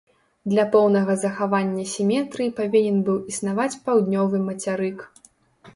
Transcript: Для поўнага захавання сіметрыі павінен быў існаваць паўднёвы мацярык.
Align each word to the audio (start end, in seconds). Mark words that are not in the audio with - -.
Для 0.51 0.63
поўнага 0.75 1.15
захавання 1.23 1.85
сіметрыі 1.93 2.55
павінен 2.61 2.97
быў 3.11 3.21
існаваць 3.35 3.73
паўднёвы 3.91 4.45
мацярык. 4.49 4.99